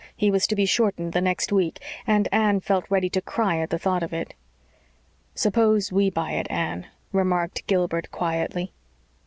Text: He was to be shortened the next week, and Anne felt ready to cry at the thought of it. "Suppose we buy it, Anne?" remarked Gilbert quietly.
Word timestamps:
He 0.15 0.31
was 0.31 0.47
to 0.47 0.55
be 0.55 0.65
shortened 0.65 1.13
the 1.13 1.21
next 1.21 1.51
week, 1.51 1.79
and 2.07 2.27
Anne 2.31 2.61
felt 2.61 2.89
ready 2.89 3.07
to 3.11 3.21
cry 3.21 3.59
at 3.59 3.69
the 3.69 3.77
thought 3.77 4.01
of 4.01 4.13
it. 4.13 4.33
"Suppose 5.35 5.91
we 5.91 6.09
buy 6.09 6.31
it, 6.31 6.47
Anne?" 6.49 6.87
remarked 7.11 7.67
Gilbert 7.67 8.09
quietly. 8.09 8.73